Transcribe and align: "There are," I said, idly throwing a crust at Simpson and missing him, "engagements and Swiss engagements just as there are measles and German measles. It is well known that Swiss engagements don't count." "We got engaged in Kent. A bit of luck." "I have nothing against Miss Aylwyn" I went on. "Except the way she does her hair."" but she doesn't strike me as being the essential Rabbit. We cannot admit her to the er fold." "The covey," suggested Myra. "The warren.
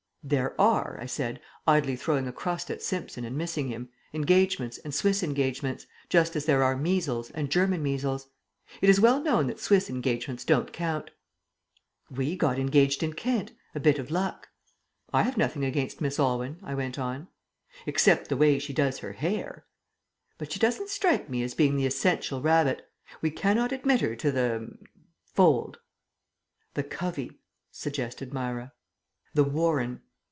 "There 0.23 0.53
are," 0.61 0.99
I 1.01 1.07
said, 1.07 1.41
idly 1.65 1.95
throwing 1.95 2.27
a 2.27 2.31
crust 2.31 2.69
at 2.69 2.83
Simpson 2.83 3.25
and 3.25 3.35
missing 3.35 3.69
him, 3.69 3.89
"engagements 4.13 4.77
and 4.77 4.93
Swiss 4.93 5.23
engagements 5.23 5.87
just 6.09 6.35
as 6.35 6.45
there 6.45 6.61
are 6.61 6.77
measles 6.77 7.31
and 7.31 7.49
German 7.49 7.81
measles. 7.81 8.27
It 8.83 8.87
is 8.89 8.99
well 9.01 9.19
known 9.19 9.47
that 9.47 9.59
Swiss 9.59 9.89
engagements 9.89 10.45
don't 10.45 10.71
count." 10.71 11.09
"We 12.11 12.35
got 12.35 12.59
engaged 12.59 13.01
in 13.01 13.13
Kent. 13.13 13.53
A 13.73 13.79
bit 13.79 13.97
of 13.97 14.11
luck." 14.11 14.49
"I 15.11 15.23
have 15.23 15.37
nothing 15.37 15.65
against 15.65 16.01
Miss 16.01 16.19
Aylwyn" 16.19 16.59
I 16.63 16.75
went 16.75 16.99
on. 16.99 17.27
"Except 17.87 18.29
the 18.29 18.37
way 18.37 18.59
she 18.59 18.73
does 18.73 18.99
her 18.99 19.13
hair."" 19.13 19.65
but 20.37 20.51
she 20.51 20.59
doesn't 20.59 20.89
strike 20.89 21.31
me 21.31 21.41
as 21.41 21.55
being 21.55 21.77
the 21.77 21.87
essential 21.87 22.43
Rabbit. 22.43 22.87
We 23.23 23.31
cannot 23.31 23.71
admit 23.71 24.01
her 24.01 24.15
to 24.17 24.31
the 24.31 24.39
er 24.47 24.77
fold." 25.25 25.79
"The 26.75 26.83
covey," 26.83 27.39
suggested 27.71 28.31
Myra. 28.31 28.73
"The 29.33 29.43
warren. 29.45 30.03